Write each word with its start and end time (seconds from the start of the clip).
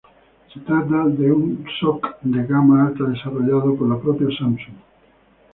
Se 0.51 0.59
trata 0.61 1.05
de 1.09 1.31
un 1.31 1.63
SoC 1.79 2.15
de 2.23 2.47
gama 2.47 2.87
alta 2.87 3.03
desarrollado 3.03 3.75
por 3.77 3.87
la 3.87 3.99
propia 3.99 4.35
Samsung. 4.35 4.77